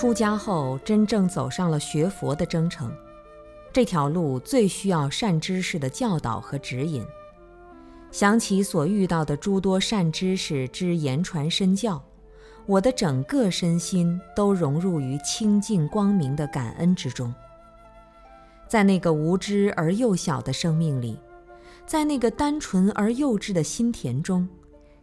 [0.00, 2.90] 出家后，真正走上了学佛的征程。
[3.70, 7.04] 这条路最需要善知识的教导和指引。
[8.10, 12.02] 想起所遇到的诸多善知识之言传身教，
[12.64, 17.34] 我的整个身心都融入于清净光明的感恩之中。
[18.66, 21.18] 在那个无知而幼小的生命里，
[21.84, 24.48] 在那个单纯而幼稚的心田中，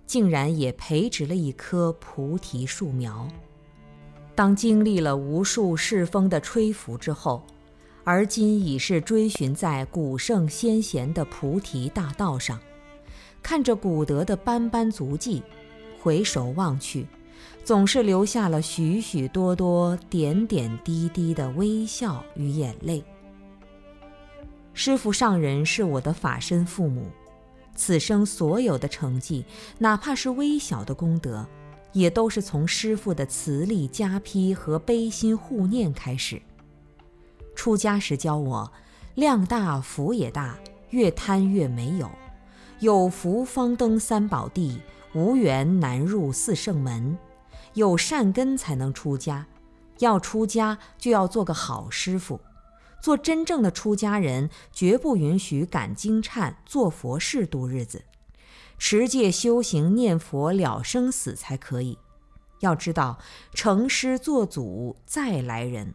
[0.07, 3.27] 竟然也培植了一棵菩提树苗。
[4.37, 7.41] 当经历了无数世风的吹拂之后，
[8.03, 12.59] 而今已是追寻在古圣先贤的菩提大道上，
[13.41, 15.41] 看着古德的斑斑足迹，
[15.99, 17.07] 回首望去，
[17.63, 23.03] 总是留下了许许多多点点滴滴的微笑与眼泪。
[24.75, 27.07] 师父上人是我的法身父母，
[27.73, 29.43] 此生所有的成绩，
[29.79, 31.43] 哪怕是微小的功德，
[31.93, 36.41] 也都是从师父的慈力加披和悲心护念开始。
[37.55, 38.71] 出家时教我，
[39.15, 40.57] 量大福也大，
[40.91, 42.09] 越贪越没有。
[42.79, 44.79] 有福方登三宝地，
[45.13, 47.17] 无缘难入四圣门。
[47.73, 49.47] 有善根才能出家，
[49.99, 52.39] 要出家就要做个好师傅。
[53.01, 58.03] 做真正的出家人，绝不允许赶经忏、做佛事度日子，
[58.77, 61.97] 持戒修行、念佛了生死才可以。
[62.61, 63.19] 要知道，
[63.53, 65.93] 成师做祖，再来人。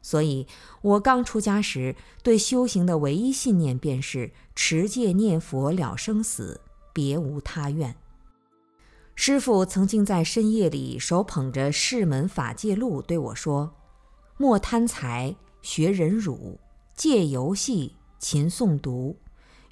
[0.00, 0.46] 所以，
[0.82, 6.60] 我刚出家时，对修行的唯一信念便是持戒念佛了生死，
[6.92, 7.96] 别无他愿。
[9.14, 13.74] 师父曾经在深夜里手捧着《释门法界录》对我说
[14.38, 16.60] ：“莫贪财，学忍辱，
[16.94, 19.16] 戒游戏，勤诵读，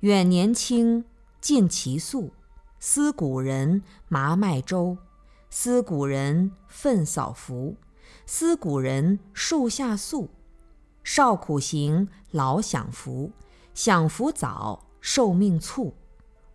[0.00, 1.04] 远年轻，
[1.46, 2.32] 尽其素，
[2.80, 4.98] 思古人麻麦粥，
[5.48, 7.76] 思古人粪扫服。”
[8.26, 10.28] 思古人树下宿，
[11.04, 13.30] 少苦行，老享福。
[13.74, 15.94] 享福早，寿命促。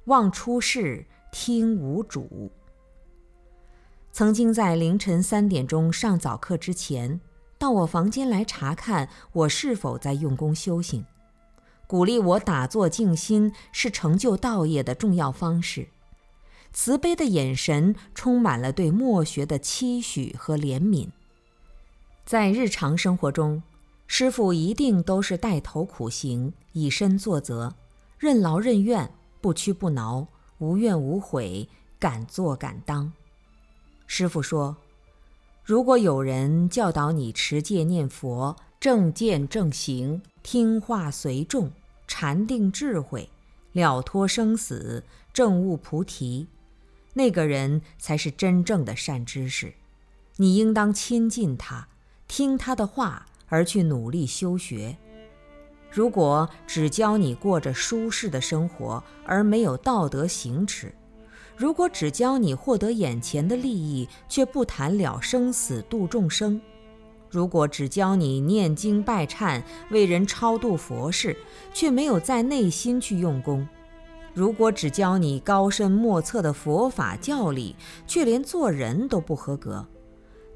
[0.08, 2.52] 望出世，听无主。
[4.12, 7.22] 曾经在凌晨三点钟上早课之前，
[7.58, 11.06] 到我房间来查看我是否在用功修行，
[11.92, 15.90] 鼓励我打坐静心是成就道业的重要方式。
[16.72, 21.10] 慈悲的眼神充满了对默学的期许和怜悯。
[22.24, 23.62] 在日常生活中，
[24.08, 27.74] 师傅一定都是带头苦行，以身作则，
[28.18, 30.26] 任劳任怨，不屈不挠，
[30.60, 31.68] 无怨无悔，
[32.00, 33.12] 敢做敢当。
[34.08, 34.78] 师傅说
[35.66, 41.70] ：“如果有人教导你持戒念佛、正见正行、听话随众、
[42.14, 43.30] 禅定智慧、
[43.72, 46.48] 了脱生死、证悟菩提，
[47.14, 49.76] 那个人才是真正的善知识。
[50.36, 51.88] 你应当亲近他。”
[52.28, 54.98] 听他的话而去努力修学。
[55.90, 60.94] 如果只教你过着舒适的生活而没有道德行持，
[61.58, 66.62] 如果只教你获得眼前的利益却不谈了生死度众生，
[67.32, 71.36] 如果只教你念经拜忏为人超度佛事，
[71.74, 73.66] 却没有在内心去用功，
[74.34, 77.74] 如果只教你高深莫测的佛法教理，
[78.06, 79.88] 却连做人都不合格。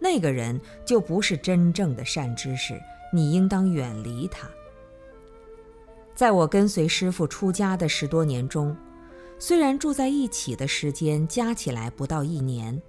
[0.02, 2.78] 那个人就不是真正的善知识，
[3.14, 4.46] 你应当远离他。
[6.14, 8.76] 在我跟随师父出家的十多年中，
[9.40, 12.82] 虽然住在一起的时间加起来不到一年，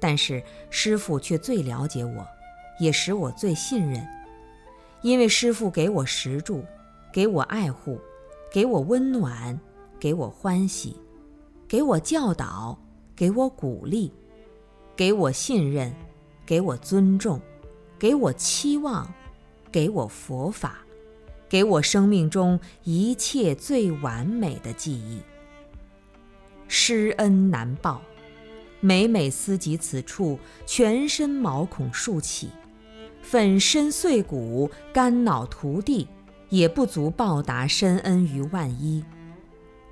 [0.00, 2.26] 但是师父却最了解我，
[2.78, 4.06] 也使我最信任。
[5.02, 6.64] 因为师父给我食住，
[7.12, 8.00] 给我爱护，
[8.52, 9.58] 给我温暖，
[10.00, 10.96] 给我欢喜，
[11.66, 12.78] 给我教导，
[13.14, 14.12] 给我鼓励，
[14.96, 15.94] 给我信任。
[16.46, 17.38] 给我尊重，
[17.98, 19.06] 给我期望，
[19.70, 20.78] 给我佛法，
[21.46, 25.20] 给我生命中一切最完美的记忆。
[26.66, 28.00] 施恩难报，
[28.80, 32.48] 每每思及此处，全身毛孔竖起，
[33.22, 36.08] 粉身碎骨，肝脑涂地，
[36.48, 39.04] 也不足报答深恩于万一。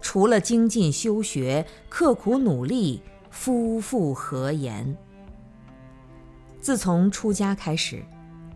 [0.00, 4.96] 除了精进修学、刻苦努力，夫复何言？
[6.60, 8.02] 自从出家开始，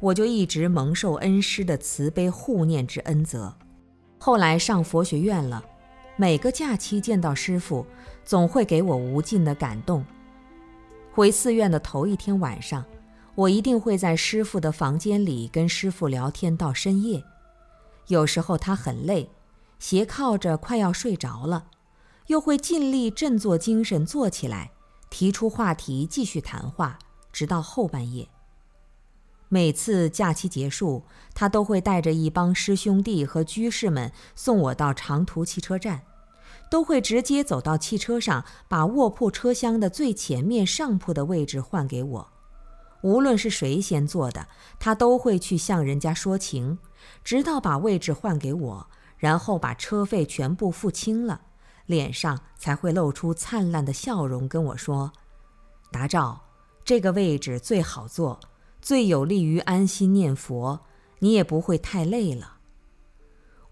[0.00, 3.54] 我就一直蒙受恩师的慈悲护念之恩泽。
[4.18, 5.64] 后来上佛学院了，
[6.16, 7.84] 每个假期见到师父，
[8.24, 10.04] 总会给我无尽的感动。
[11.12, 12.84] 回寺院的头一天晚上，
[13.40, 17.24] 我一定会在师傅的房间里跟师傅聊天到深夜。
[18.08, 19.30] 有时候他很累，
[19.78, 21.68] 斜靠着快要睡着了，
[22.26, 24.72] 又会尽力振作精神坐起来，
[25.08, 26.98] 提出话题继续谈话。
[27.32, 28.28] 直到后半夜，
[29.48, 36.02] 每次假期结束，他都会带着一帮师兄弟和居士们送我到长途汽车站，
[36.68, 42.32] 都会直接走到汽车上，把卧铺车厢的最前面上铺的位置换给我。
[43.02, 44.46] 无论是谁先坐的，
[44.78, 46.78] 他都会去向人家说情，
[47.24, 48.86] 直到把位置换给我，
[49.16, 51.40] 然后把车费全部付清了，
[51.86, 55.12] 脸上才会露出灿烂的笑容，跟我说
[55.90, 56.42] ：“达照，
[56.84, 58.38] 这个位置最好坐。”
[58.82, 60.80] 最有利于安心念佛，
[61.18, 62.56] 你也不会太累了。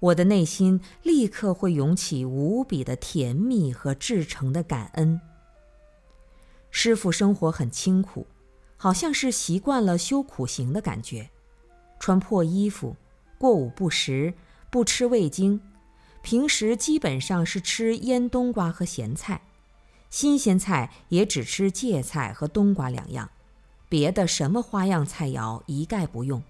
[0.01, 5.19] 我的内心立刻会涌起无比的甜蜜和至诚的感恩。
[6.71, 8.27] 师傅生活很清苦，
[8.79, 11.29] 好像是习惯了修苦行的感觉，
[11.99, 12.97] 穿破衣服，
[13.37, 14.33] 过午不食，
[14.71, 15.61] 不吃味精，
[16.23, 19.43] 平时基本上是吃腌冬瓜和咸菜，
[20.09, 23.29] 新鲜菜也只吃芥菜和冬瓜两样。
[23.89, 26.43] 别的什么花样菜肴一概不用。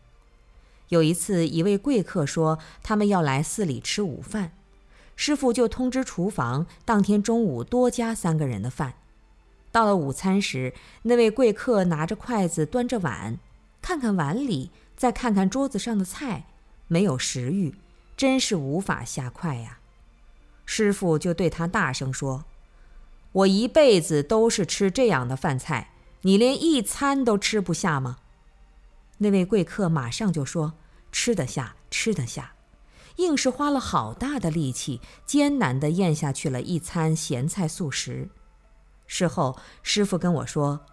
[0.88, 4.52] 有一次，一位贵客说他们要来寺里吃午饭，
[5.16, 8.94] 师傅就通知厨房当天中午多加三个人的饭。
[9.70, 13.38] 到了午餐时，那位贵客拿着筷子，端着碗，
[13.82, 16.46] 看看碗里，再看看桌子上的菜，
[16.86, 17.74] 没有食欲，
[18.16, 19.78] 真是无法下筷呀。
[20.64, 22.44] 师傅就对他大声说
[23.32, 25.92] ：“我一辈子都是吃这样的饭菜。”
[26.22, 28.18] 你连一餐都吃不下吗？
[29.18, 30.74] 那位贵客马上就说
[31.12, 32.54] ：“吃得下，吃得下。”
[33.16, 38.28] 硬是花了好大的力气，艰难地咽下去了一餐咸菜素食。
[39.08, 40.86] 事后，师傅跟我说：“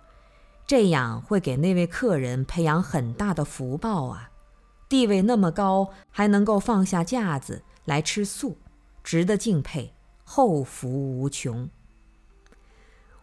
[0.66, 4.32] 这样会给那位客人培养很大的福报啊！
[4.90, 8.58] 地位那么高，还能够放下架子来吃素，
[9.04, 11.70] 值得敬佩，后福无穷。”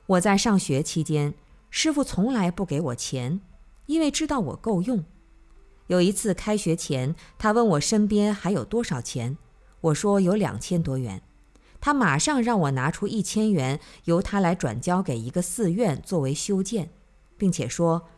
[0.06, 1.34] 我在上学期间。
[1.74, 3.40] 师傅从来不给我钱，
[3.86, 5.02] 因为知道我够用。
[5.86, 9.38] 有一次开学前，他问我身边还有多少钱，
[9.80, 11.22] 我说有两千多元。
[11.82, 16.88] 他马上让我拿出一千元，由他来转交给一个寺院作为修建，
[17.36, 18.08] 并且说，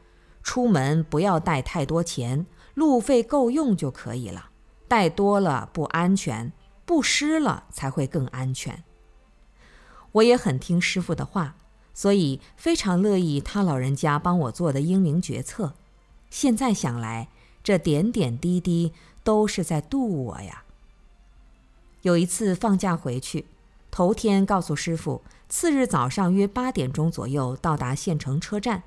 [0.42, 4.50] 出门不要带太多钱，路费够用就可以了。
[4.86, 6.52] 带多了不安全，
[6.84, 8.84] 不湿了才会更安全。
[10.12, 11.56] 我也很听师傅的话。
[11.96, 15.74] 所以非常乐意他老人家帮我做的英明决策。
[16.28, 17.28] 现在想来，
[17.62, 20.64] 这点点滴滴都是在渡我呀。
[22.02, 23.46] 有一次放假回去，
[23.94, 28.82] 头天告诉师傅，次日早上约八点钟左右到达县城车站。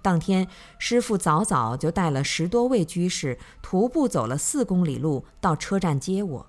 [0.00, 0.48] 当天
[0.78, 6.46] 师傅早早就带了十多位居士徒步走了四公里路到车站接我。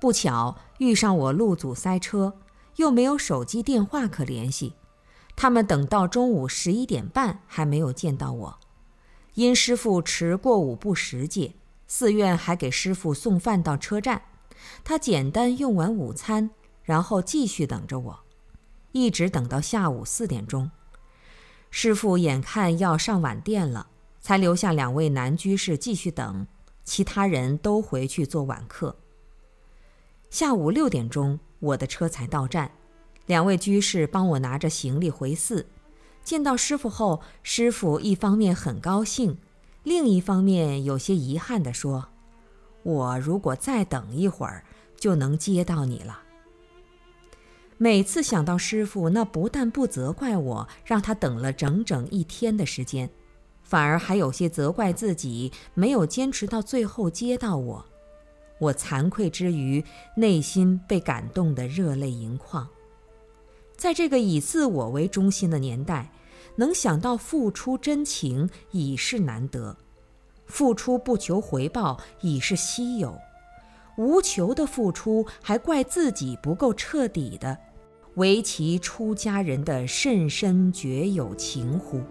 [0.00, 2.34] 不巧遇上我路阻塞车，
[2.76, 4.74] 又没有手机电话可联系。
[5.34, 8.58] 他们等到中午十一点半还没有见到我，
[9.34, 11.54] 因师傅持过午不食戒，
[11.88, 14.22] 寺院还给师傅送饭到车站。
[14.84, 16.50] 他简单用完午餐，
[16.82, 18.20] 然后继续等着我，
[18.92, 20.70] 一直等到下午四点钟。
[21.70, 23.88] 师傅眼看要上晚殿了，
[24.20, 26.46] 才留下两位男居士继续等，
[26.84, 28.96] 其他人都回去做晚课。
[30.28, 32.70] 下午六点钟，我的车才到站。
[33.26, 35.66] 两位居士帮我拿着行李回寺，
[36.24, 39.38] 见到师傅后，师傅一方面很高兴，
[39.84, 42.08] 另一方面有些遗憾地说
[42.82, 44.64] ：“我如果再等一会儿，
[44.96, 46.21] 就能接到你了。”
[47.82, 53.10] 每次想到师傅，那不但不责怪我让他等了整整一天的时间，
[53.64, 57.84] 反而还有些责怪自己没有坚持到最后接到我。
[58.60, 59.84] 我惭愧之余，
[60.14, 62.68] 内心被感动得热泪盈眶。
[63.76, 66.12] 在这个以自我为中心的年代，
[66.54, 69.76] 能想到付出真情已是难得，
[70.46, 73.18] 付出不求回报已是稀有，
[73.98, 77.58] 无求的付出还怪自己不够彻底的，
[78.16, 82.02] 唯其出家人的甚深觉有情乎？